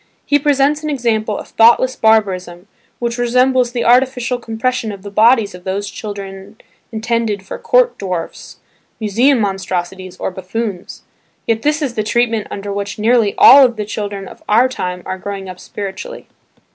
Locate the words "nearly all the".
12.97-13.85